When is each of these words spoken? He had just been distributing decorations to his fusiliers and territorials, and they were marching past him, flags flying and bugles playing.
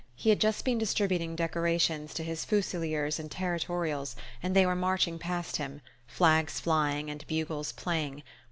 He 0.15 0.29
had 0.31 0.41
just 0.41 0.65
been 0.65 0.79
distributing 0.79 1.35
decorations 1.35 2.11
to 2.15 2.23
his 2.23 2.43
fusiliers 2.43 3.19
and 3.19 3.29
territorials, 3.29 4.15
and 4.41 4.55
they 4.55 4.65
were 4.65 4.73
marching 4.75 5.19
past 5.19 5.57
him, 5.57 5.79
flags 6.07 6.59
flying 6.59 7.07
and 7.11 7.23
bugles 7.27 7.71
playing. 7.71 8.23